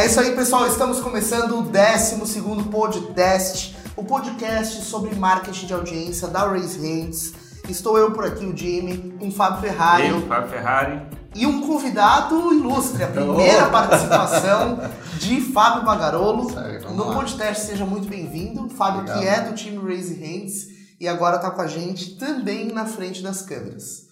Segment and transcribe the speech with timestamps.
[0.00, 0.66] É isso aí, pessoal.
[0.66, 2.40] Estamos começando o 12
[2.70, 7.34] podcast, o podcast sobre marketing de audiência da Raise Hands.
[7.68, 10.08] Estou eu por aqui, o Jimmy, com o Fábio Ferrari.
[10.08, 11.02] Eu, Fábio Ferrari.
[11.34, 14.80] E um convidado ilustre, a primeira participação
[15.18, 16.50] de Fábio Bagarolo
[16.94, 17.14] no lá.
[17.16, 17.66] podcast.
[17.66, 18.70] Seja muito bem-vindo.
[18.70, 19.20] Fábio, Obrigado.
[19.20, 23.22] que é do time Raise Hands e agora está com a gente também na frente
[23.22, 24.08] das câmeras.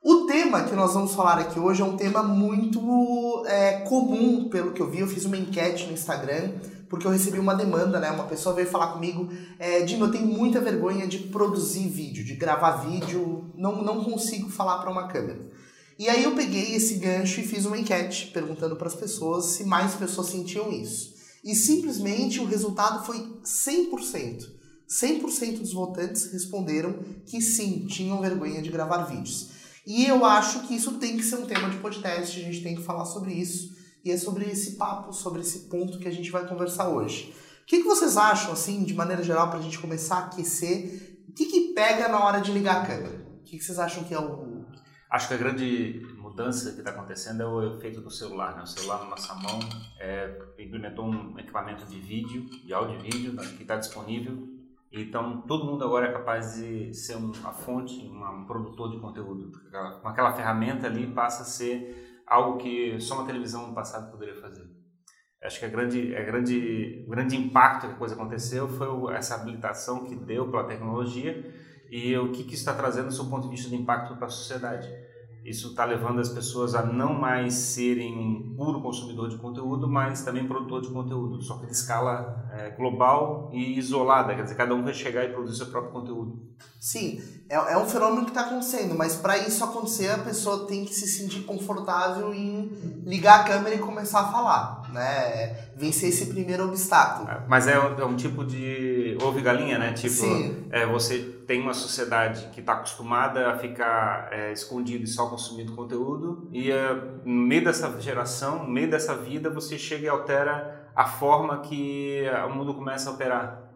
[0.00, 4.72] O tema que nós vamos falar aqui hoje é um tema muito é, comum, pelo
[4.72, 5.00] que eu vi.
[5.00, 6.52] Eu fiz uma enquete no Instagram,
[6.88, 8.08] porque eu recebi uma demanda, né?
[8.12, 12.36] Uma pessoa veio falar comigo, é, Dino, eu tenho muita vergonha de produzir vídeo, de
[12.36, 15.40] gravar vídeo, não, não consigo falar para uma câmera.
[15.98, 19.64] E aí eu peguei esse gancho e fiz uma enquete, perguntando para as pessoas se
[19.64, 21.12] mais pessoas sentiam isso.
[21.42, 24.58] E simplesmente o resultado foi 100%.
[24.88, 26.94] 100% dos votantes responderam
[27.26, 29.57] que sim, tinham vergonha de gravar vídeos.
[29.88, 32.76] E eu acho que isso tem que ser um tema de podcast, a gente tem
[32.76, 33.74] que falar sobre isso.
[34.04, 37.34] E é sobre esse papo, sobre esse ponto que a gente vai conversar hoje.
[37.62, 41.24] O que, que vocês acham, assim, de maneira geral, para a gente começar a aquecer?
[41.26, 43.26] O que, que pega na hora de ligar a câmera?
[43.40, 44.66] O que, que vocês acham que é o.
[45.10, 48.56] Acho que a grande mudança que está acontecendo é o efeito do celular.
[48.56, 48.64] Né?
[48.64, 49.58] O celular na nossa mão
[49.98, 54.57] é, implementou um equipamento de vídeo, de áudio e vídeo, que está disponível
[54.90, 59.52] então, todo mundo agora é capaz de ser uma fonte, um produtor de conteúdo.
[60.00, 64.40] Com aquela ferramenta ali passa a ser algo que só uma televisão no passado poderia
[64.40, 64.66] fazer.
[65.42, 69.34] Acho que a grande, a grande, o grande impacto que a coisa aconteceu foi essa
[69.34, 71.44] habilitação que deu pela tecnologia
[71.90, 74.26] e o que, que isso está trazendo do seu ponto de vista de impacto para
[74.26, 74.88] a sociedade.
[75.48, 80.22] Isso está levando as pessoas a não mais serem um puro consumidor de conteúdo, mas
[80.22, 84.34] também produtor de conteúdo, só que de escala é, global e isolada.
[84.34, 86.38] Quer dizer, cada um vai chegar e produzir seu próprio conteúdo.
[86.78, 90.84] Sim, é, é um fenômeno que está acontecendo, mas para isso acontecer, a pessoa tem
[90.84, 92.66] que se sentir confortável em
[93.06, 95.68] ligar a câmera e começar a falar, né?
[95.76, 97.28] Vencer esse primeiro obstáculo.
[97.28, 99.92] É, mas é um, é um tipo de ovo e galinha, né?
[99.92, 100.66] Tipo, Sim.
[100.70, 105.74] É, você tem uma sociedade que está acostumada a ficar é, escondido e só consumindo
[105.74, 110.90] conteúdo, e é, no meio dessa geração, no meio dessa vida, você chega e altera
[110.94, 113.68] a forma que o mundo começa a operar.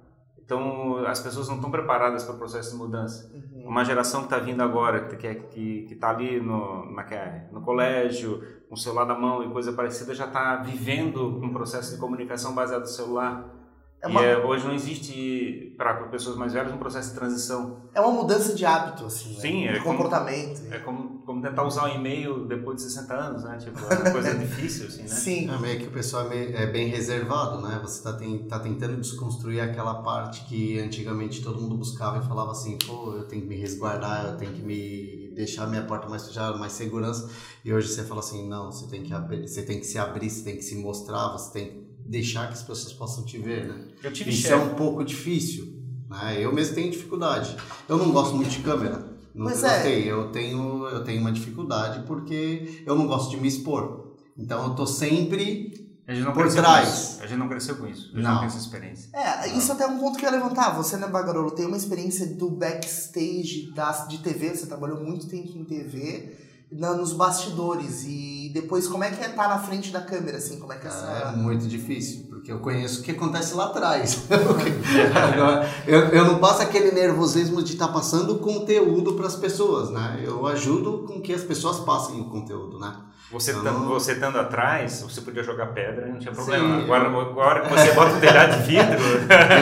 [0.44, 3.30] Então, as pessoas não estão preparadas para o processo de mudança.
[3.64, 7.48] Uma geração que está vindo agora, que está que, que tá ali no, na, é,
[7.52, 11.94] no colégio, com o celular na mão e coisa parecida, já está vivendo um processo
[11.94, 13.61] de comunicação baseado no celular.
[14.02, 14.20] É uma...
[14.20, 17.82] E é, hoje não existe, para pessoas mais velhas, um processo de transição.
[17.94, 19.72] É uma mudança de hábito, assim, Sim, né?
[19.74, 20.60] de é comportamento.
[20.60, 23.58] Como, é como, como tentar usar um e-mail depois de 60 anos, né?
[23.58, 25.08] Tipo, é uma coisa difícil, assim, né?
[25.08, 25.48] Sim.
[25.48, 27.78] É meio que o pessoal é, meio, é bem reservado, né?
[27.80, 28.12] Você está
[28.48, 33.28] tá tentando desconstruir aquela parte que antigamente todo mundo buscava e falava assim, pô, eu
[33.28, 37.30] tenho que me resguardar, eu tenho que me deixar minha porta mais fechada, mais segurança.
[37.64, 40.28] E hoje você fala assim, não, você tem que abrir, você tem que se abrir,
[40.28, 43.84] você tem que se mostrar, você tem deixar que as pessoas possam te ver, né?
[44.02, 44.52] Eu tive Isso chefe.
[44.52, 46.36] é um pouco difícil, né?
[46.38, 47.56] Eu mesmo tenho dificuldade.
[47.88, 49.10] Eu não gosto muito de câmera.
[49.34, 50.04] Não pois gostei.
[50.04, 50.12] É.
[50.12, 54.12] Eu tenho eu tenho uma dificuldade porque eu não gosto de me expor.
[54.36, 55.90] Então eu tô sempre
[56.34, 57.18] por trás.
[57.22, 58.10] A gente não cresceu com isso.
[58.12, 59.08] A gente não, não tem essa experiência.
[59.14, 59.74] É, isso não.
[59.74, 60.76] até é um ponto que eu ia levantar.
[60.76, 64.50] Você, né, Bagarolo, tem uma experiência do backstage das, de TV.
[64.50, 66.36] Você trabalhou muito tempo em TV
[66.72, 70.38] na, nos bastidores e depois como é que é estar tá na frente da câmera
[70.38, 71.06] assim como é que é essa...
[71.06, 76.38] é muito difícil porque eu conheço o que acontece lá atrás Agora, eu, eu não
[76.38, 81.20] passo aquele nervosismo de estar tá passando conteúdo para as pessoas né eu ajudo com
[81.20, 82.94] que as pessoas passem o conteúdo né
[83.32, 86.76] você então, você estando atrás, você podia jogar pedra não tinha problema.
[86.76, 88.98] Sim, agora, agora que você bota o telhado de vidro.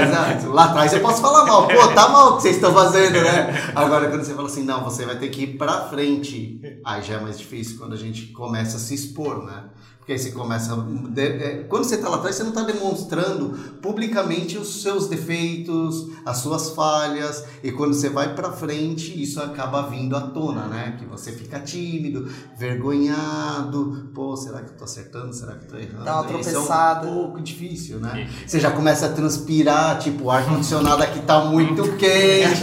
[0.08, 0.52] Exato.
[0.52, 1.68] Lá atrás eu posso falar mal.
[1.68, 3.72] Pô, tá mal o que vocês estão fazendo, né?
[3.72, 6.59] Agora quando você fala assim, não, você vai ter que ir pra frente.
[6.84, 9.70] Aí já é mais difícil quando a gente começa a se expor, né?
[10.10, 10.72] Porque aí você começa.
[11.16, 13.50] É, quando você está lá atrás, você não está demonstrando
[13.80, 17.44] publicamente os seus defeitos, as suas falhas.
[17.62, 20.96] E quando você vai para frente, isso acaba vindo à tona, né?
[20.98, 24.10] Que você fica tímido, vergonhado.
[24.12, 25.32] Pô, será que eu tô acertando?
[25.32, 26.04] Será que eu tô errando?
[26.04, 27.06] Dá uma tropeçada.
[27.06, 28.28] é um pouco difícil, né?
[28.44, 32.60] Você já começa a transpirar, tipo, o ar-condicionado aqui tá muito quente.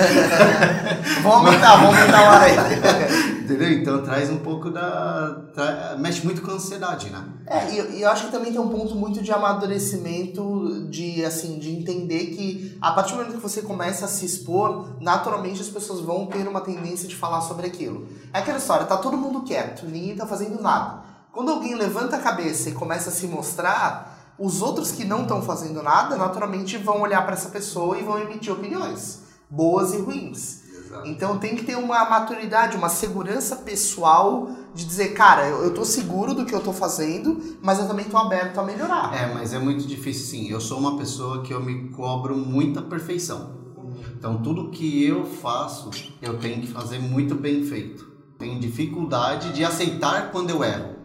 [1.23, 3.71] vamos aumentar, vamos aumentar o ar Entendeu?
[3.71, 5.43] Então traz um pouco da.
[5.53, 5.95] Tra...
[5.97, 7.36] mexe muito com a ansiedade, né?
[7.49, 11.71] É, e, eu acho que também tem um ponto muito de amadurecimento, de assim, de
[11.71, 16.01] entender que a partir do momento que você começa a se expor, naturalmente as pessoas
[16.01, 18.05] vão ter uma tendência de falar sobre aquilo.
[18.33, 21.05] É aquela história, tá todo mundo quieto, ninguém tá fazendo nada.
[21.31, 25.41] Quando alguém levanta a cabeça e começa a se mostrar, os outros que não estão
[25.41, 30.66] fazendo nada, naturalmente vão olhar para essa pessoa e vão emitir opiniões, boas e ruins.
[30.87, 31.07] Exato.
[31.07, 35.83] Então tem que ter uma maturidade, uma segurança pessoal de dizer, cara, eu, eu tô
[35.83, 39.13] seguro do que eu tô fazendo, mas eu também tô aberto a melhorar.
[39.13, 40.49] É, mas é muito difícil sim.
[40.49, 43.57] Eu sou uma pessoa que eu me cobro muita perfeição.
[44.17, 45.91] Então tudo que eu faço,
[46.21, 48.07] eu tenho que fazer muito bem feito.
[48.37, 50.95] Tenho dificuldade de aceitar quando eu erro.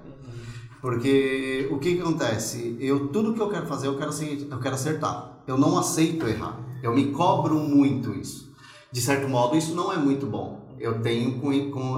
[0.81, 2.77] Porque o que, que acontece?
[2.81, 5.39] Eu tudo que eu quero fazer, eu quero, eu quero acertar.
[5.47, 6.59] Eu não aceito errar.
[6.83, 8.52] Eu me cobro muito isso.
[8.93, 10.77] De certo modo, isso não é muito bom.
[10.79, 11.41] Eu tenho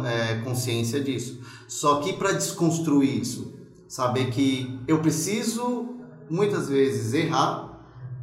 [0.06, 1.43] é, consciência disso.
[1.67, 3.58] Só que para desconstruir isso,
[3.88, 5.96] saber que eu preciso
[6.31, 7.81] muitas vezes errar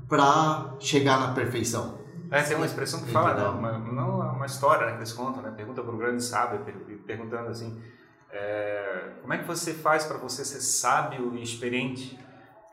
[0.08, 2.00] para chegar na perfeição.
[2.32, 3.44] É, tem uma expressão que fala, né?
[3.50, 5.52] uma, não uma história né, que eles contam, né?
[5.52, 6.62] Pergunta para o grande sábio,
[7.06, 7.80] perguntando assim,
[8.32, 12.18] é, como é que você faz para você ser sábio e experiente?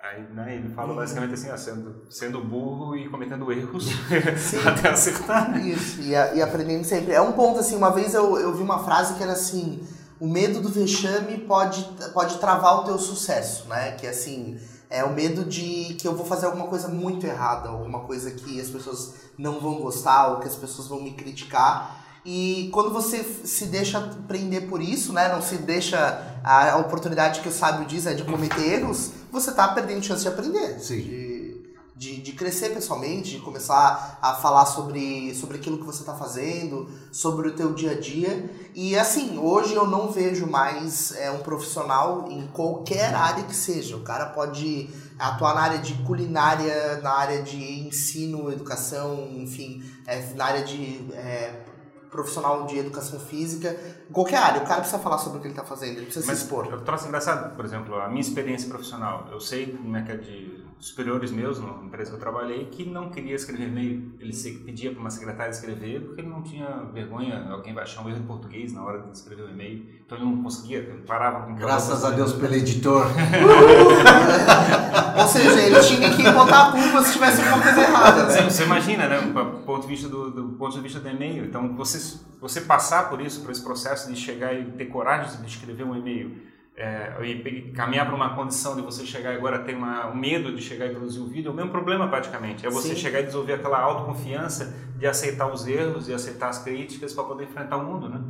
[0.00, 3.88] Aí, né, ele fala basicamente assim, ó, sendo, sendo burro e cometendo erros
[4.64, 5.58] até acertar.
[5.66, 7.12] Isso, e, a, e, aprendendo sempre.
[7.12, 9.84] É um ponto assim, uma vez eu, eu vi uma frase que era assim,
[10.20, 11.84] o medo do vexame pode,
[12.14, 13.92] pode travar o teu sucesso, né?
[13.92, 14.58] Que assim,
[14.88, 18.60] é o medo de que eu vou fazer alguma coisa muito errada, alguma coisa que
[18.60, 22.04] as pessoas não vão gostar ou que as pessoas vão me criticar.
[22.30, 23.98] E quando você se deixa
[24.28, 28.22] prender por isso, né, não se deixa a oportunidade que o sábio diz é de
[28.22, 30.78] cometer erros, você está perdendo chance de aprender.
[30.78, 31.00] Sim.
[31.00, 31.62] De,
[31.96, 36.90] de, de, crescer pessoalmente, de começar a falar sobre, sobre aquilo que você está fazendo,
[37.10, 38.50] sobre o teu dia a dia.
[38.74, 43.96] E assim, hoje eu não vejo mais é, um profissional em qualquer área que seja.
[43.96, 50.34] O cara pode atuar na área de culinária, na área de ensino, educação, enfim, é,
[50.34, 51.67] na área de é,
[52.10, 53.78] profissional de educação física,
[54.12, 56.38] qualquer área, o cara precisa falar sobre o que ele está fazendo, ele precisa Mas
[56.38, 56.66] se expor.
[56.70, 59.26] Eu trouxe engraçado, por exemplo, a minha experiência profissional.
[59.30, 62.84] Eu sei como é que é de superiores meus, na empresa que eu trabalhei, que
[62.84, 64.12] não queria escrever e-mail.
[64.20, 64.32] Ele
[64.64, 68.18] pedia para uma secretária escrever porque ele não tinha vergonha, alguém vai achar um erro
[68.18, 69.86] em português na hora de escrever o e-mail.
[70.04, 73.06] Então ele não conseguia, ele parava com Graças a Deus pelo editor.
[75.18, 78.24] Ou seja, ele tinha que botar a culpa se tivesse alguma coisa errada.
[78.24, 78.30] Né?
[78.30, 79.20] Sim, você imagina, né?
[79.20, 81.44] Do ponto de vista do, do ponto de vista do e-mail.
[81.44, 85.48] Então, você, você passar por isso, por esse processo de chegar e ter coragem de
[85.48, 86.36] escrever um e-mail
[86.78, 90.86] é, e caminhar para uma condição de você chegar agora ter um medo de chegar
[90.86, 92.64] e produzir o um vídeo, é o mesmo problema praticamente.
[92.64, 92.96] É você Sim.
[92.96, 97.44] chegar e desenvolver aquela autoconfiança de aceitar os erros e aceitar as críticas para poder
[97.44, 98.20] enfrentar o mundo, né?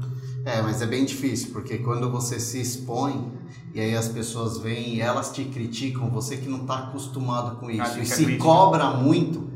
[0.47, 3.31] É, mas é bem difícil, porque quando você se expõe
[3.75, 7.71] e aí as pessoas vêm e elas te criticam, você que não está acostumado com
[7.71, 8.45] isso ah, e se crítica.
[8.45, 9.51] cobra muito,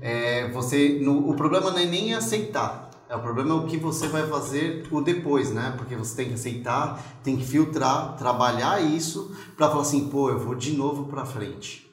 [0.00, 3.76] é, você, no, o problema não é nem aceitar, é, o problema é o que
[3.76, 5.74] você vai fazer o depois, né?
[5.76, 10.38] Porque você tem que aceitar, tem que filtrar, trabalhar isso para falar assim, pô, eu
[10.38, 11.90] vou de novo para frente.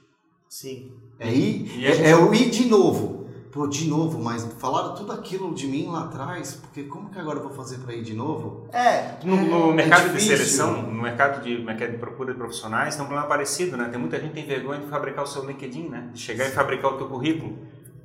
[0.47, 0.91] Sim.
[1.19, 3.25] É ir, é, é o ir de novo.
[3.51, 7.39] Pô, de novo, mas falaram tudo aquilo de mim lá atrás, porque como que agora
[7.39, 8.67] eu vou fazer para ir de novo?
[8.71, 9.17] É.
[9.23, 13.03] No, no é mercado de seleção, no mercado de, mercado de procura de profissionais, tem
[13.03, 13.89] um problema parecido, né?
[13.89, 16.09] Tem muita gente que tem vergonha de fabricar o seu LinkedIn, né?
[16.13, 16.51] De chegar Sim.
[16.51, 17.57] e fabricar o teu currículo.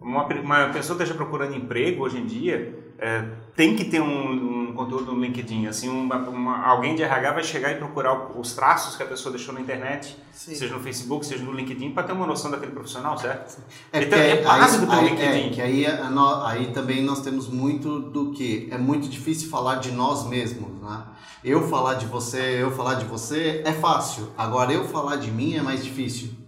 [0.02, 3.25] Uma, uma pessoa que esteja procurando emprego hoje em dia, é,
[3.56, 5.66] tem que ter um, um, conteúdo no LinkedIn.
[5.66, 9.34] Assim, uma, uma, alguém de RH vai chegar e procurar os traços que a pessoa
[9.34, 10.54] deixou na internet, Sim.
[10.54, 13.60] seja no Facebook, seja no LinkedIn, para ter uma noção daquele profissional, certo?
[13.93, 15.46] É, então, é básico ter um LinkedIn.
[15.46, 15.84] É, que aí,
[16.46, 21.03] aí também nós temos muito do que é muito difícil falar de nós mesmos, né?
[21.44, 24.29] Eu falar de você, eu falar de você é fácil.
[24.38, 26.42] Agora eu falar de mim é mais difícil.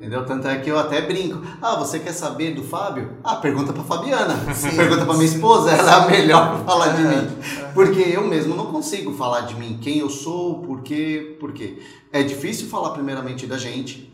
[0.00, 0.24] Entendeu?
[0.24, 1.42] Tanto é que eu até brinco.
[1.60, 3.18] Ah, você quer saber do Fábio?
[3.22, 4.34] Ah, pergunta pra Fabiana.
[4.54, 7.28] Sim, pergunta pra minha esposa, ela é a melhor pra falar de mim.
[7.74, 11.82] Porque eu mesmo não consigo falar de mim, quem eu sou, por quê, por quê.
[12.10, 14.09] É difícil falar primeiramente da gente,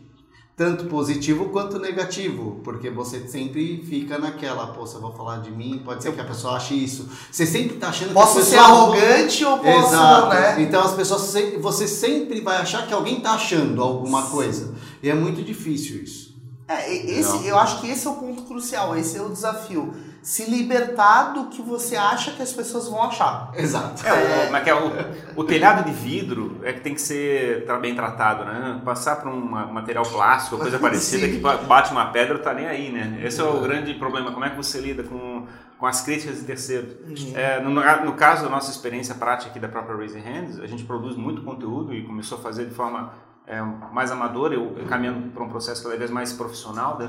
[0.57, 5.51] tanto positivo quanto negativo, porque você sempre fica naquela, pô, se eu vou falar de
[5.51, 7.07] mim, pode ser que a pessoa ache isso.
[7.31, 10.29] Você sempre tá achando posso que ser arrogante ou posso, Exato.
[10.29, 10.59] né?
[10.63, 14.73] Então as pessoas você sempre vai achar que alguém tá achando alguma coisa.
[15.03, 16.35] E é muito difícil isso.
[16.67, 19.93] É, esse, eu acho que esse é o ponto crucial, esse é o desafio
[20.27, 23.49] se libertar do que você acha que as pessoas vão achar.
[23.55, 24.05] Exato.
[24.05, 27.95] É, o, é, é o, o, telhado de vidro é que tem que ser bem
[27.95, 28.81] tratado, né?
[28.83, 33.21] Passar para um material plástico, coisa parecida, que bate uma pedra, tá nem aí, né?
[33.23, 34.33] Esse é o grande problema.
[34.33, 35.47] Como é que você lida com,
[35.79, 37.23] com as críticas de terceiros?
[37.23, 37.31] Uhum.
[37.33, 37.71] É, no,
[38.03, 41.41] no, caso da nossa experiência prática aqui da própria Raising Hands, a gente produz muito
[41.41, 43.13] conteúdo e começou a fazer de forma
[43.45, 43.61] é,
[43.93, 46.99] mais amadora, eu, eu caminhando para um processo cada vez mais profissional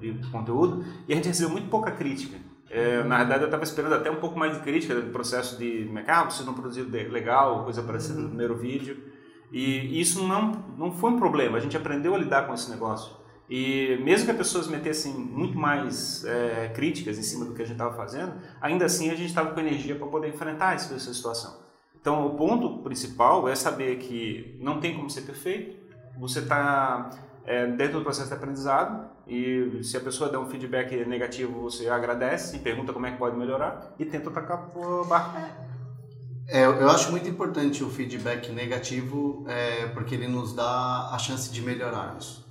[0.00, 2.36] de, de conteúdo, e a gente recebeu muito pouca crítica.
[2.74, 5.88] É, na verdade, eu estava esperando até um pouco mais de crítica do processo de
[6.08, 9.00] ah, você não produziu legal, coisa parecida no primeiro vídeo.
[9.52, 13.14] E isso não, não foi um problema, a gente aprendeu a lidar com esse negócio.
[13.48, 17.64] E mesmo que as pessoas metessem muito mais é, críticas em cima do que a
[17.64, 21.14] gente estava fazendo, ainda assim a gente estava com energia para poder enfrentar essa, essa
[21.14, 21.56] situação.
[22.00, 25.76] Então, o ponto principal é saber que não tem como ser perfeito,
[26.18, 27.10] você está
[27.46, 31.88] é, dentro do processo de aprendizado e se a pessoa der um feedback negativo, você
[31.88, 35.38] agradece e pergunta como é que pode melhorar e tenta atacar o barco.
[36.46, 41.50] É, eu acho muito importante o feedback negativo é, porque ele nos dá a chance
[41.50, 42.44] de melhorarmos.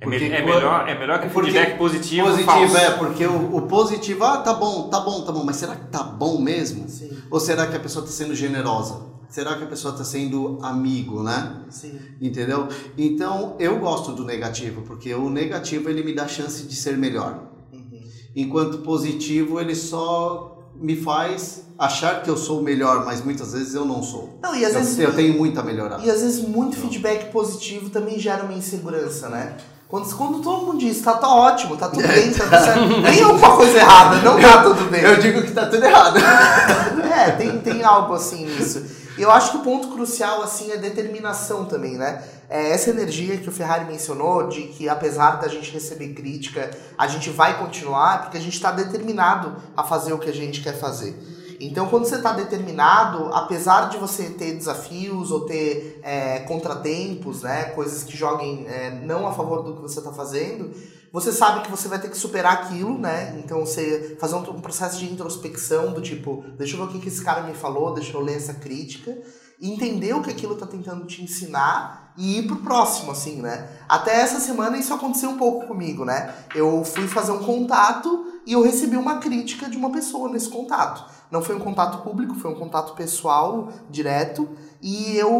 [0.00, 2.26] É, me, é melhor, é melhor que o feedback positivo.
[2.26, 2.76] Positivo, falso.
[2.76, 5.86] é, porque o, o, positivo, ah, tá bom, tá bom, tá bom, mas será que
[5.86, 6.88] tá bom mesmo?
[6.88, 7.10] Sim.
[7.30, 9.14] Ou será que a pessoa está sendo generosa?
[9.34, 11.56] Será que a pessoa está sendo amigo, né?
[11.68, 11.98] Sim.
[12.20, 12.68] Entendeu?
[12.96, 17.40] Então, eu gosto do negativo, porque o negativo ele me dá chance de ser melhor.
[17.72, 18.00] Uhum.
[18.36, 23.74] Enquanto positivo, ele só me faz achar que eu sou o melhor, mas muitas vezes
[23.74, 24.38] eu não sou.
[24.40, 25.98] Não, e às eu, vezes eu tenho muito a melhorar.
[26.04, 29.56] E às vezes muito feedback positivo também gera uma insegurança, né?
[29.88, 33.02] Quando, quando todo mundo diz, tá, tá ótimo, tá tudo bem, tá tudo certo.
[33.02, 35.02] Tem alguma coisa errada, não tá tudo bem.
[35.02, 36.18] Eu digo que tá tudo errado.
[37.28, 38.84] é, tem, tem algo assim nisso.
[39.16, 42.22] E eu acho que o ponto crucial, assim, é determinação também, né?
[42.48, 47.06] É essa energia que o Ferrari mencionou, de que apesar da gente receber crítica, a
[47.06, 50.78] gente vai continuar, porque a gente está determinado a fazer o que a gente quer
[50.78, 51.16] fazer.
[51.60, 57.66] Então, quando você está determinado, apesar de você ter desafios ou ter é, contratempos, né,
[57.66, 60.72] coisas que joguem é, não a favor do que você está fazendo,
[61.14, 63.38] você sabe que você vai ter que superar aquilo, né?
[63.38, 66.98] Então, você fazer um, um processo de introspecção do tipo, deixa eu ver o que,
[66.98, 69.16] que esse cara me falou, deixa eu ler essa crítica,
[69.62, 73.68] entender o que aquilo está tentando te ensinar e ir pro próximo, assim, né?
[73.88, 76.34] Até essa semana isso aconteceu um pouco comigo, né?
[76.54, 81.04] Eu fui fazer um contato e eu recebi uma crítica de uma pessoa nesse contato.
[81.30, 84.48] Não foi um contato público, foi um contato pessoal, direto.
[84.80, 85.30] E eu.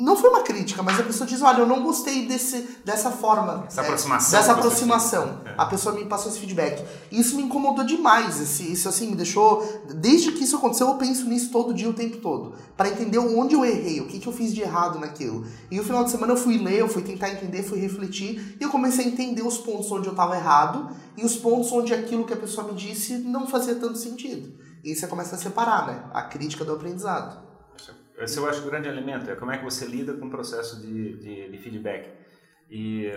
[0.00, 3.64] Não foi uma crítica, mas a pessoa diz: olha, eu não gostei desse, dessa forma.
[3.66, 4.38] Essa é, aproximação.
[4.38, 5.40] Dessa aproximação.
[5.46, 5.54] É.
[5.56, 6.84] A pessoa me passou esse feedback.
[7.10, 8.40] Isso me incomodou demais.
[8.40, 9.62] Esse, isso assim me deixou.
[9.94, 12.54] Desde que isso aconteceu, eu penso nisso todo dia, o tempo todo.
[12.76, 15.46] para entender onde eu errei, o que, que eu fiz de errado naquilo.
[15.70, 18.56] E no final de semana eu fui ler, eu fui tentar entender, fui refletir.
[18.58, 21.94] E eu comecei a entender os pontos onde eu estava errado e os pontos onde
[21.94, 24.58] aquilo que a pessoa me disse não fazia tanto sentido.
[24.82, 26.10] E você começa a separar, né?
[26.12, 27.44] A crítica do aprendizado.
[28.18, 30.80] Esse eu acho o grande elemento, é como é que você lida com o processo
[30.80, 32.10] de, de, de feedback.
[32.70, 33.10] E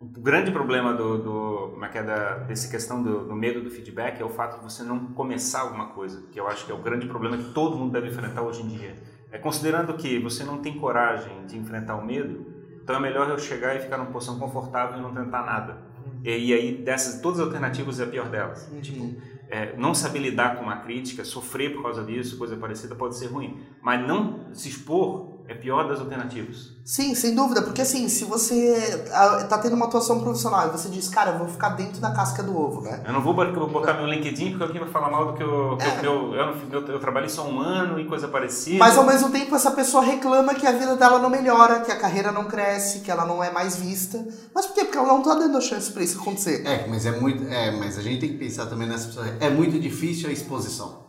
[0.00, 3.62] o grande problema do, do como é que é da, dessa questão do, do, medo
[3.62, 6.72] do feedback é o fato de você não começar alguma coisa, que eu acho que
[6.72, 8.96] é o grande problema que todo mundo deve enfrentar hoje em dia.
[9.34, 12.46] É considerando que você não tem coragem de enfrentar o medo,
[12.80, 15.78] então é melhor eu chegar e ficar numa posição confortável e não tentar nada.
[16.22, 18.70] E, e aí dessas todas as alternativas é a pior delas.
[18.80, 19.12] Tipo,
[19.50, 23.26] é, não saber lidar com uma crítica, sofrer por causa disso, coisa parecida, pode ser
[23.26, 23.60] ruim.
[23.82, 26.72] Mas não se expor é pior das alternativas.
[26.84, 29.04] Sim, sem dúvida, porque assim, se você
[29.48, 32.42] tá tendo uma atuação profissional e você diz, cara, eu vou ficar dentro da casca
[32.42, 33.02] do ovo, né?
[33.06, 35.76] Eu não vou botar meu LinkedIn porque alguém vai falar mal do que eu.
[35.76, 36.08] Que é.
[36.08, 38.78] eu, eu, eu, eu, trabalhei só um ano e coisa parecida.
[38.78, 41.96] Mas ao mesmo tempo essa pessoa reclama que a vida dela não melhora, que a
[41.96, 44.24] carreira não cresce, que ela não é mais vista.
[44.54, 44.84] Mas por quê?
[44.84, 46.66] Porque ela não tá dando a chance pra isso acontecer.
[46.66, 47.46] É, mas é muito.
[47.48, 49.26] É, mas a gente tem que pensar também nessa pessoa.
[49.40, 51.03] É muito difícil a exposição.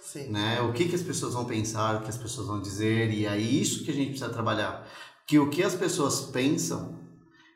[0.00, 0.30] Sim.
[0.30, 0.60] Né?
[0.62, 3.38] O que, que as pessoas vão pensar, o que as pessoas vão dizer, e é
[3.38, 4.88] isso que a gente precisa trabalhar.
[5.26, 6.98] Que o que as pessoas pensam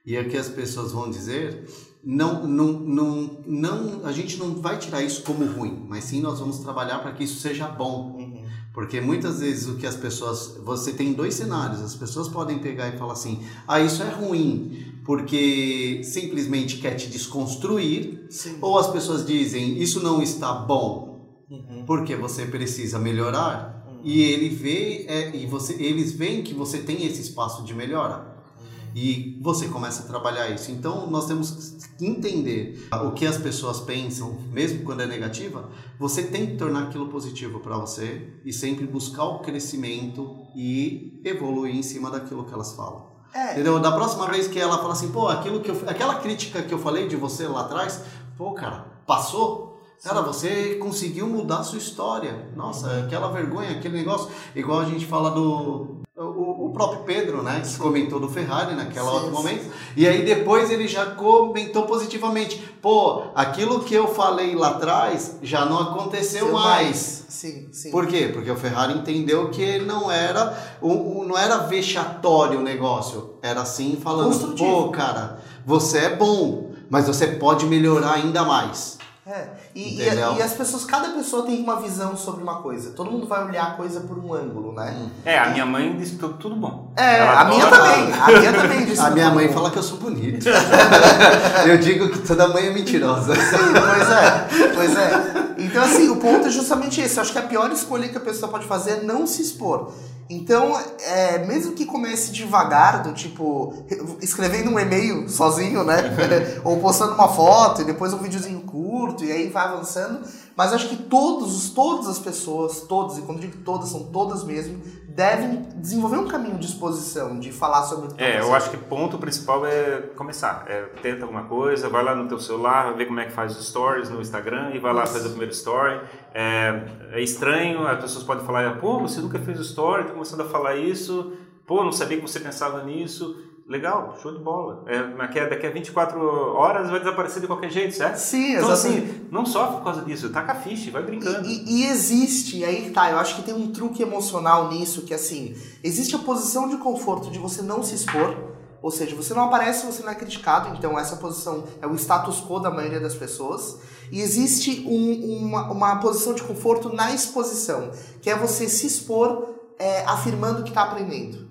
[0.07, 1.67] e o que as pessoas vão dizer,
[2.05, 6.39] não, não, não, não, a gente não vai tirar isso como ruim, mas sim nós
[6.39, 8.15] vamos trabalhar para que isso seja bom.
[8.19, 8.45] Uhum.
[8.75, 10.59] Porque muitas vezes o que as pessoas.
[10.65, 14.99] Você tem dois cenários, as pessoas podem pegar e falar assim: ah, isso é ruim,
[15.05, 18.59] porque simplesmente quer te desconstruir, sim.
[18.61, 21.14] ou as pessoas dizem: isso não está bom,
[21.51, 21.85] uhum.
[21.87, 24.01] porque você precisa melhorar uhum.
[24.03, 28.37] e ele vê é, e você eles veem que você tem esse espaço de melhora
[28.59, 28.91] uhum.
[28.95, 30.71] e você começa a trabalhar isso.
[30.71, 35.71] Então nós temos que entender o que as pessoas pensam, mesmo quando é negativa.
[35.99, 41.75] Você tem que tornar aquilo positivo para você e sempre buscar o crescimento e evoluir
[41.75, 43.15] em cima daquilo que elas falam.
[43.35, 43.53] É.
[43.53, 43.81] Entendeu?
[43.81, 46.79] Da próxima vez que ela fala assim, pô, aquilo que eu, aquela crítica que eu
[46.79, 48.01] falei de você lá atrás,
[48.39, 52.49] pô, cara, passou, Cara, você conseguiu mudar a sua história.
[52.55, 54.29] Nossa, aquela vergonha, aquele negócio.
[54.55, 56.03] Igual a gente fala do.
[56.17, 57.61] O, o próprio Pedro, né?
[57.61, 59.71] Que comentou do Ferrari naquela sim, outro momento.
[59.97, 62.57] E aí depois ele já comentou positivamente.
[62.81, 66.87] Pô, aquilo que eu falei lá atrás já não aconteceu mais.
[66.87, 67.25] mais.
[67.29, 67.91] Sim, sim.
[67.91, 68.31] Por quê?
[68.33, 73.35] Porque o Ferrari entendeu que não era, um, não era vexatório o negócio.
[73.43, 78.99] Era assim falando, pô, cara, você é bom, mas você pode melhorar ainda mais.
[79.27, 82.91] É, e, e, e, as pessoas, cada pessoa tem uma visão sobre uma coisa.
[82.91, 84.95] Todo mundo vai olhar a coisa por um ângulo, né?
[84.99, 85.09] Hum.
[85.25, 86.93] É, a minha mãe disse tudo, tudo bom.
[86.95, 88.13] É, Ela a minha também.
[88.13, 89.55] A minha também disse A minha mãe bom.
[89.55, 90.47] fala que eu sou bonito.
[91.67, 93.35] eu digo que toda mãe é mentirosa.
[93.35, 94.75] Sim, pois é.
[94.75, 95.55] Pois é.
[95.57, 97.17] Então, assim, o ponto é justamente esse.
[97.17, 99.91] Eu acho que a pior escolha que a pessoa pode fazer é não se expor.
[100.29, 103.75] Então, é, mesmo que comece devagar, do tipo,
[104.23, 105.97] escrevendo um e-mail sozinho, né?
[106.65, 110.27] Ou postando uma foto e depois um videozinho curto e aí vai avançando.
[110.57, 114.81] Mas acho que todos, todas as pessoas, todos, e quando digo todas, são todas mesmo,
[115.15, 118.69] devem desenvolver um caminho de exposição, de falar sobre o que tá É, eu acho
[118.71, 120.65] que o ponto principal é começar.
[120.67, 123.69] É, tenta alguma coisa, vai lá no teu celular, ver como é que faz os
[123.69, 126.01] stories no Instagram e vai lá fazer o primeiro story.
[126.35, 130.41] É, é, estranho, as pessoas podem falar, pô, você nunca fez o story, tá começando
[130.41, 131.33] a falar isso,
[131.65, 134.85] pô, não sabia que você pensava nisso legal, show de bola.
[134.87, 136.19] É, daqui a 24
[136.55, 138.17] horas vai desaparecer de qualquer jeito, certo?
[138.17, 141.49] Sim, Então, assim, não sofre por causa disso, taca a ficha, vai brincando.
[141.49, 145.57] E, e, existe, aí tá, eu acho que tem um truque emocional nisso, que assim,
[145.83, 148.37] existe a posição de conforto de você não se expor,
[148.83, 152.43] ou seja, você não aparece, você não é criticado, então essa posição é o status
[152.43, 153.79] quo da maioria das pessoas.
[154.13, 157.91] E existe um, uma, uma posição de conforto na exposição,
[158.21, 161.44] que é você se expor é, afirmando que está aprendendo.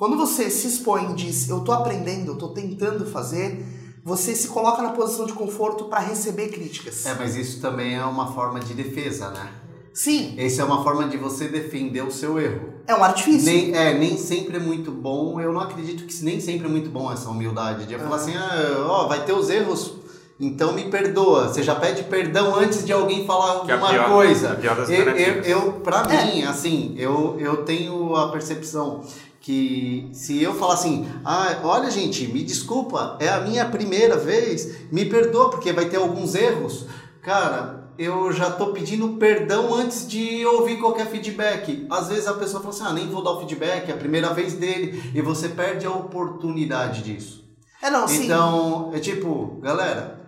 [0.00, 3.62] Quando você se expõe e diz, eu estou aprendendo, eu estou tentando fazer,
[4.02, 7.04] você se coloca na posição de conforto para receber críticas.
[7.04, 9.52] É, mas isso também é uma forma de defesa, né?
[9.92, 10.36] Sim.
[10.38, 12.72] Essa é uma forma de você defender o seu erro.
[12.86, 13.44] É um artifício.
[13.44, 15.38] Nem, é, nem sempre é muito bom.
[15.38, 17.84] Eu não acredito que nem sempre é muito bom essa humildade.
[17.84, 19.96] De falar assim, ah, ó, vai ter os erros,
[20.40, 21.48] então me perdoa.
[21.48, 24.58] Você já pede perdão antes de alguém falar que alguma pior, coisa.
[24.88, 26.24] eu, eu, eu, pra é.
[26.24, 29.04] mim, assim, eu, eu tenho a percepção
[29.40, 34.90] que se eu falar assim, ah, olha gente, me desculpa, é a minha primeira vez,
[34.92, 36.86] me perdoa porque vai ter alguns erros,
[37.22, 41.86] cara, eu já tô pedindo perdão antes de ouvir qualquer feedback.
[41.90, 44.32] Às vezes a pessoa fala assim, ah, nem vou dar o feedback, é a primeira
[44.32, 47.44] vez dele, e você perde a oportunidade disso.
[47.82, 48.24] É não, sim.
[48.24, 50.20] Então, é tipo, galera,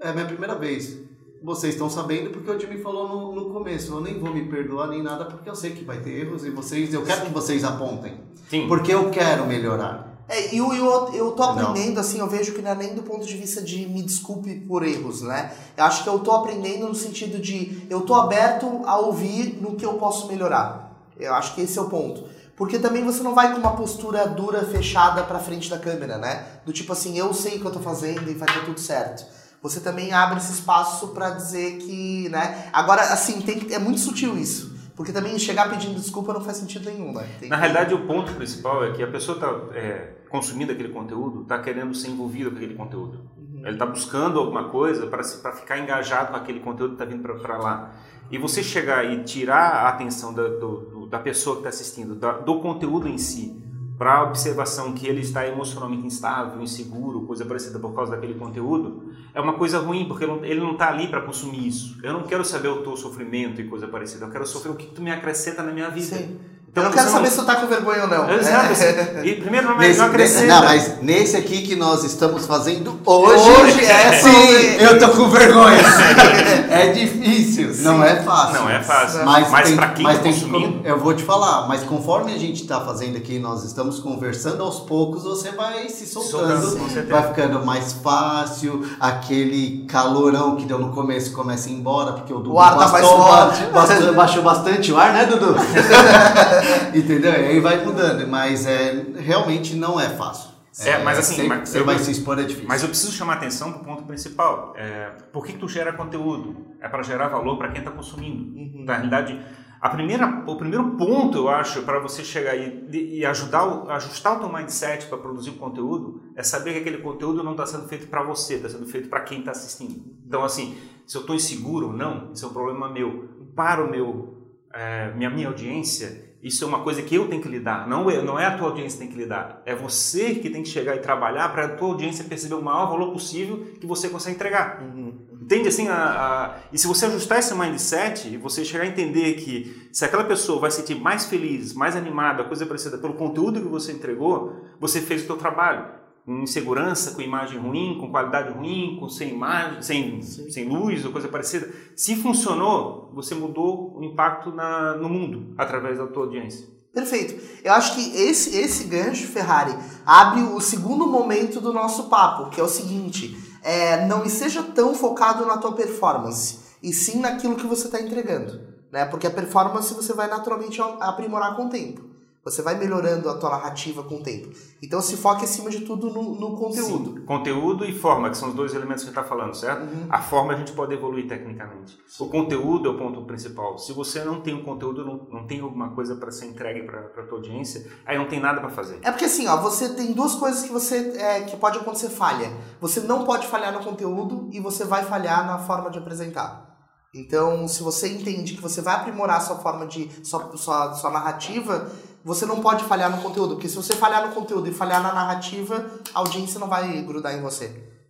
[0.00, 1.05] é a minha primeira vez
[1.42, 3.92] vocês estão sabendo porque o Jimmy falou no, no começo.
[3.92, 6.50] Eu nem vou me perdoar nem nada porque eu sei que vai ter erros e
[6.50, 8.20] vocês, eu quero que vocês apontem.
[8.48, 8.66] Sim.
[8.68, 10.16] Porque eu quero melhorar.
[10.28, 12.00] É, e eu, eu, eu tô aprendendo, não.
[12.00, 14.82] assim, eu vejo que não é nem do ponto de vista de me desculpe por
[14.82, 15.52] erros, né?
[15.76, 19.76] Eu acho que eu tô aprendendo no sentido de eu tô aberto a ouvir no
[19.76, 20.92] que eu posso melhorar.
[21.18, 22.24] Eu acho que esse é o ponto.
[22.56, 26.44] Porque também você não vai com uma postura dura, fechada pra frente da câmera, né?
[26.64, 29.24] Do tipo assim, eu sei o que eu tô fazendo e vai dar tudo certo
[29.68, 32.68] você também abre esse espaço para dizer que, né?
[32.72, 34.76] Agora, assim, tem, é muito sutil isso.
[34.94, 37.26] Porque também chegar pedindo desculpa não faz sentido nenhum, né?
[37.40, 37.62] Tem Na que...
[37.62, 41.92] realidade, o ponto principal é que a pessoa está é, consumindo aquele conteúdo, está querendo
[41.94, 43.28] ser envolvida com aquele conteúdo.
[43.36, 43.62] Uhum.
[43.64, 47.58] Ele está buscando alguma coisa para ficar engajado com aquele conteúdo que está vindo para
[47.58, 47.92] lá.
[48.30, 52.32] E você chegar e tirar a atenção da, do, da pessoa que está assistindo, da,
[52.32, 53.60] do conteúdo em si,
[53.98, 59.12] para a observação que ele está emocionalmente instável, inseguro, coisa parecida por causa daquele conteúdo,
[59.32, 61.98] é uma coisa ruim, porque ele não está ali para consumir isso.
[62.02, 64.86] Eu não quero saber o teu sofrimento e coisa parecida, eu quero sofrer o que
[64.86, 66.16] tu me acrescenta na minha vida.
[66.16, 66.38] Sim.
[66.76, 67.30] Então, eu não quero saber não...
[67.30, 68.30] se tu tá com vergonha ou não.
[68.30, 68.66] Exato.
[69.24, 70.46] E primeiro não, nesse, não acrescenta.
[70.46, 75.30] Não, mas nesse aqui que nós estamos fazendo hoje, hoje é sim, eu tô com
[75.30, 75.82] vergonha.
[76.70, 77.82] é difícil, sim.
[77.82, 78.60] não é fácil.
[78.60, 79.24] Não é fácil.
[79.24, 82.62] Mas, mas para quem mas tá tem eu vou te falar, mas conforme a gente
[82.62, 87.64] está fazendo aqui, nós estamos conversando aos poucos, você vai se soltando, soltando vai ficando
[87.64, 92.52] mais fácil, aquele calorão que deu no começo começa a ir embora, porque o Dudu
[92.52, 94.12] o ar tá mais forte.
[94.14, 95.56] baixou bastante o ar, né, Dudu?
[96.94, 97.32] Entendeu?
[97.32, 100.56] E aí vai mudando, mas é, realmente não é fácil.
[100.80, 102.68] É, é mas assim, mas, você vai se expor é difícil.
[102.68, 104.74] Mas eu preciso chamar a atenção para o ponto principal.
[104.76, 106.66] É, por que, que tu gera conteúdo?
[106.80, 108.58] É para gerar valor para quem está consumindo.
[108.58, 108.84] Uhum.
[108.84, 109.40] Na realidade,
[109.80, 114.36] a primeira, o primeiro ponto, eu acho, para você chegar aí e, e ajudar, ajustar
[114.36, 117.88] o teu mindset para produzir o conteúdo, é saber que aquele conteúdo não está sendo
[117.88, 120.04] feito para você, está sendo feito para quem está assistindo.
[120.26, 120.76] Então, assim,
[121.06, 123.28] se eu estou inseguro ou não, isso é um problema meu.
[123.54, 127.48] Para o meu, é, minha, minha audiência, isso é uma coisa que eu tenho que
[127.48, 129.62] lidar, não, eu, não é a tua audiência que tem que lidar.
[129.66, 132.88] É você que tem que chegar e trabalhar para a tua audiência perceber o maior
[132.88, 134.80] valor possível que você consegue entregar.
[134.80, 135.26] Uhum.
[135.42, 135.88] Entende assim?
[135.88, 140.04] A, a, e se você ajustar esse mindset e você chegar a entender que se
[140.04, 143.90] aquela pessoa vai se sentir mais feliz, mais animada, coisa parecida pelo conteúdo que você
[143.90, 149.08] entregou, você fez o seu trabalho com insegurança, com imagem ruim, com qualidade ruim, com
[149.08, 151.72] sem imagem, sem, sem luz ou coisa parecida.
[151.94, 156.66] Se funcionou, você mudou o impacto na, no mundo através da tua audiência.
[156.92, 157.40] Perfeito.
[157.62, 159.72] Eu acho que esse, esse gancho, Ferrari,
[160.04, 163.36] abre o segundo momento do nosso papo, que é o seguinte.
[163.66, 168.60] é, não seja tão focado na tua performance, e sim naquilo que você está entregando.
[168.92, 169.04] Né?
[169.04, 172.05] Porque a performance você vai naturalmente aprimorar com o tempo.
[172.46, 174.48] Você vai melhorando a tua narrativa com o tempo.
[174.80, 177.18] Então se foca acima de tudo no, no conteúdo.
[177.18, 179.82] Sim, conteúdo e forma, que são os dois elementos que a gente está falando, certo?
[179.82, 180.06] Uhum.
[180.08, 181.98] A forma a gente pode evoluir tecnicamente.
[182.06, 182.22] Sim.
[182.22, 183.76] O conteúdo é o ponto principal.
[183.78, 187.00] Se você não tem um conteúdo, não, não tem alguma coisa para ser entregue para
[187.00, 189.00] a tua audiência, aí não tem nada para fazer.
[189.02, 192.52] É porque assim, ó, você tem duas coisas que você é, que pode acontecer falha.
[192.80, 196.76] Você não pode falhar no conteúdo e você vai falhar na forma de apresentar.
[197.16, 201.90] Então, se você entende que você vai aprimorar sua forma de sua, sua, sua narrativa,
[202.26, 205.12] você não pode falhar no conteúdo, porque se você falhar no conteúdo e falhar na
[205.12, 207.66] narrativa, a audiência não vai grudar em você.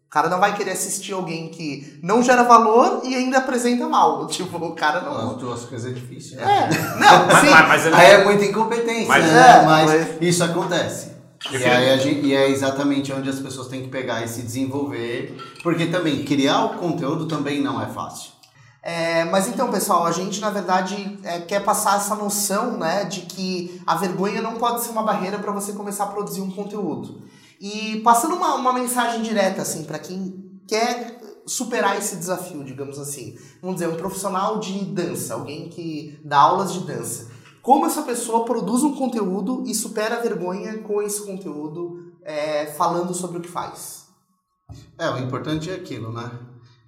[0.07, 4.27] O cara não vai querer assistir alguém que não gera valor e ainda apresenta mal.
[4.33, 5.33] Tipo, o cara não.
[5.33, 6.39] As duas coisas é difícil.
[6.39, 6.45] Né?
[6.45, 7.51] É, não, mas, sim.
[7.51, 9.51] Mas, mas Aí é muita incompetência, mas, né?
[9.51, 11.11] É, mas, mas, isso acontece.
[11.53, 15.37] E, aí gente, e é exatamente onde as pessoas têm que pegar e se desenvolver,
[15.63, 18.31] porque também criar o conteúdo também não é fácil.
[18.89, 23.23] É, mas então, pessoal, a gente na verdade é, quer passar essa noção né, de
[23.23, 27.21] que a vergonha não pode ser uma barreira para você começar a produzir um conteúdo.
[27.61, 33.37] E passando uma, uma mensagem direta assim para quem quer superar esse desafio, digamos assim.
[33.61, 37.29] Vamos dizer, um profissional de dança, alguém que dá aulas de dança.
[37.61, 43.13] Como essa pessoa produz um conteúdo e supera a vergonha com esse conteúdo é, falando
[43.13, 44.07] sobre o que faz?
[44.97, 46.31] É, o importante é aquilo, né?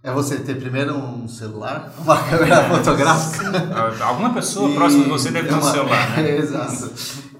[0.02, 4.04] É você ter primeiro um celular, uma câmera fotográfica.
[4.04, 4.74] Alguma pessoa e...
[4.74, 6.38] próxima de você deve ter um celular, né?
[6.38, 6.92] Exato.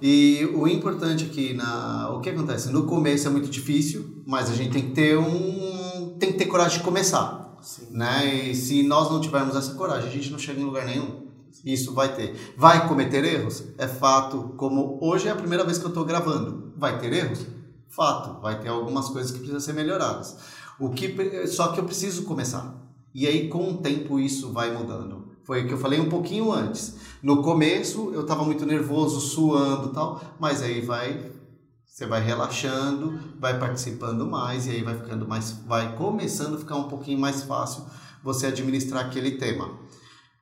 [0.03, 2.11] E o importante aqui, na...
[2.11, 2.71] o que acontece?
[2.71, 6.17] No começo é muito difícil, mas a gente tem que ter um.
[6.19, 7.57] tem que ter coragem de começar.
[7.63, 7.89] Sim.
[7.93, 8.51] Né?
[8.51, 11.29] E se nós não tivermos essa coragem, a gente não chega em lugar nenhum.
[11.65, 12.55] Isso vai ter.
[12.57, 13.65] Vai cometer erros?
[13.79, 14.55] É fato.
[14.57, 16.73] Como hoje é a primeira vez que eu estou gravando.
[16.77, 17.47] Vai ter erros?
[17.89, 18.41] Fato.
[18.41, 20.37] Vai ter algumas coisas que precisam ser melhoradas.
[20.79, 22.75] O que, só que eu preciso começar.
[23.15, 25.29] E aí, com o tempo, isso vai mudando.
[25.45, 26.97] Foi o que eu falei um pouquinho antes.
[27.23, 31.33] No começo, eu estava muito nervoso, suando tal, mas aí vai.
[31.87, 36.77] Você vai relaxando, vai participando mais e aí vai ficando mais, vai começando a ficar
[36.77, 37.87] um pouquinho mais fácil
[38.23, 39.71] você administrar aquele tema.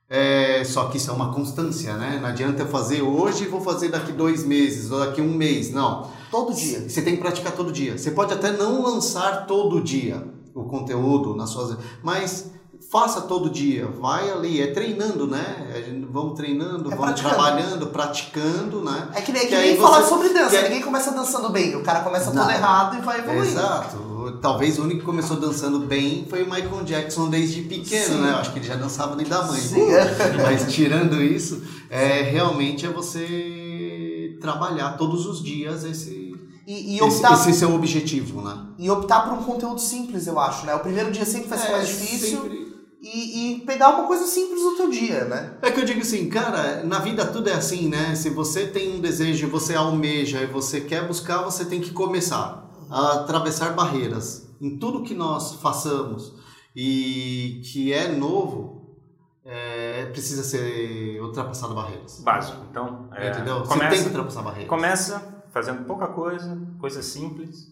[0.08, 2.18] É, só que isso é uma constância, né?
[2.20, 5.72] Não adianta eu fazer hoje e vou fazer daqui dois meses ou daqui um mês.
[5.72, 6.08] Não.
[6.30, 6.88] Todo dia.
[6.88, 7.98] Você tem que praticar todo dia.
[7.98, 10.22] Você pode até não lançar todo dia
[10.54, 11.76] o conteúdo nas suas.
[12.02, 12.50] Mas
[12.90, 15.84] faça todo dia, vai ali, é treinando, né?
[16.10, 17.34] Vamos treinando, é vamos praticando.
[17.34, 19.08] trabalhando, praticando, né?
[19.14, 21.82] É que nem, é que que nem falar sobre dança, ninguém começa dançando bem, o
[21.82, 22.42] cara começa Não.
[22.42, 23.48] todo errado e vai evoluindo.
[23.48, 23.96] Exato.
[24.32, 28.20] Talvez o único que começou dançando bem foi o Michael Jackson desde pequeno, Sim.
[28.20, 28.30] né?
[28.30, 29.60] Eu acho que ele já dançava nem da mãe.
[29.60, 29.86] Sim.
[30.42, 36.26] Mas tirando isso, é, realmente é você trabalhar todos os dias esse
[36.66, 38.66] e, e optar, esse, esse, é o objetivo, né?
[38.76, 40.74] E optar por um conteúdo simples, eu acho, né?
[40.74, 42.42] O primeiro dia sempre vai ser é, mais difícil.
[42.42, 42.66] Sempre...
[43.00, 45.52] E, e, pegar uma coisa simples do teu dia, né?
[45.62, 48.16] É que eu digo assim, cara, na vida tudo é assim, né?
[48.16, 52.65] Se você tem um desejo, você almeja e você quer buscar, você tem que começar
[52.90, 56.34] a atravessar barreiras em tudo que nós façamos
[56.74, 58.96] e que é novo,
[59.44, 62.20] é, precisa ser ultrapassado barreiras.
[62.20, 63.08] Básico, então.
[63.14, 63.62] É, Entendeu?
[63.62, 64.68] Começa, você tem que ultrapassar barreiras.
[64.68, 67.68] Começa fazendo pouca coisa, coisa simples,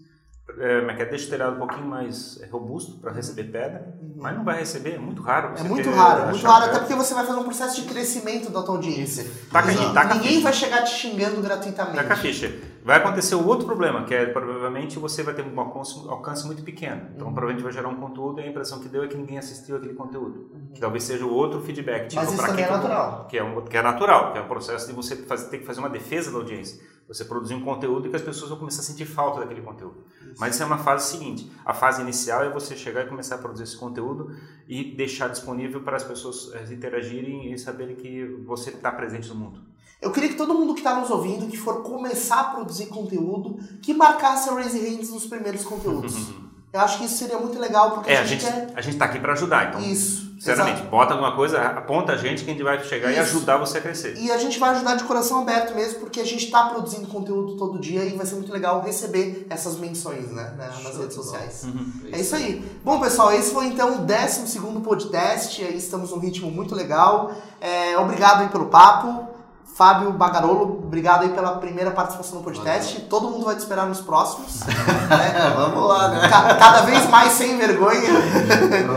[0.59, 4.15] é, é, é destilado um pouquinho mais robusto para receber pedra, uhum.
[4.17, 5.55] mas não vai receber, é muito raro.
[5.57, 8.63] É muito raro, muito raro, até porque você vai fazer um processo de crescimento da
[8.63, 9.27] tua audiência.
[9.51, 11.97] Taca, taca Ninguém vai chegar te xingando gratuitamente.
[11.97, 12.55] Taca a ficha.
[12.85, 16.63] Vai acontecer o outro problema, que é provavelmente você vai ter um alcance, alcance muito
[16.63, 17.09] pequeno.
[17.15, 17.33] Então, uhum.
[17.33, 19.95] provavelmente vai gerar um conteúdo e a impressão que deu é que ninguém assistiu aquele
[19.95, 20.51] conteúdo.
[20.53, 20.69] Uhum.
[20.75, 22.09] Que talvez seja o outro feedback.
[22.09, 23.27] Tipo, Mas isso também é natural.
[23.27, 25.65] Que é, um, que é natural, que é um processo de você fazer, ter que
[25.65, 26.79] fazer uma defesa da audiência.
[27.09, 30.05] Você produzir um conteúdo e que as pessoas vão começar a sentir falta daquele conteúdo.
[30.21, 30.35] Isso.
[30.39, 31.51] Mas isso é uma fase seguinte.
[31.65, 34.31] A fase inicial é você chegar e começar a produzir esse conteúdo
[34.69, 39.37] e deixar disponível para as pessoas eh, interagirem e saberem que você está presente no
[39.37, 39.74] mundo.
[40.05, 43.59] Eu queria que todo mundo que está nos ouvindo, que for começar a produzir conteúdo,
[43.81, 46.15] que marcasse a Raise Hands nos primeiros conteúdos.
[46.71, 48.73] Eu acho que isso seria muito legal, porque é, a gente, a gente quer...
[48.77, 49.81] A gente está aqui para ajudar, então.
[49.81, 50.35] Isso.
[50.41, 50.91] Sinceramente, exato.
[50.91, 53.19] bota alguma coisa, aponta a gente que a gente vai chegar isso.
[53.19, 54.17] e ajudar você a crescer.
[54.19, 57.57] E a gente vai ajudar de coração aberto mesmo, porque a gente está produzindo conteúdo
[57.57, 61.63] todo dia e vai ser muito legal receber essas menções, né, nas redes sociais.
[61.65, 61.93] Uhum.
[62.13, 62.63] É isso aí.
[62.85, 65.65] Bom, pessoal, esse foi então o 12 podcast.
[65.65, 67.33] Aí estamos num ritmo muito legal.
[67.61, 69.34] É, obrigado aí pelo papo.
[69.75, 72.95] Fábio Bagarolo, obrigado aí pela primeira participação no podcast.
[72.95, 73.09] Valeu.
[73.09, 74.61] Todo mundo vai te esperar nos próximos.
[74.71, 75.53] né?
[75.57, 76.29] Vamos lá, né?
[76.29, 78.09] Cada vez mais sem vergonha.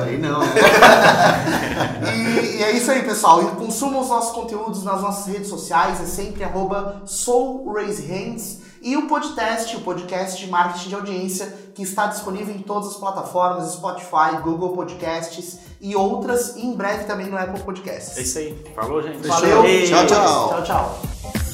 [0.05, 0.53] Aí não, né?
[2.13, 3.41] e, e, é isso aí, pessoal.
[3.41, 5.99] E consumam os nossos conteúdos nas nossas redes sociais.
[5.99, 8.59] É sempre arroba SoulRaiseHands.
[8.79, 12.97] E o podcast, o podcast de marketing de audiência, que está disponível em todas as
[12.97, 18.17] plataformas, Spotify, Google Podcasts e outras, e em breve também no Apple Podcasts.
[18.17, 18.65] É isso aí.
[18.75, 19.27] Falou, gente.
[19.27, 19.63] Valeu.
[19.85, 20.49] Tchau, tchau.
[20.49, 21.46] Tchau, tchau.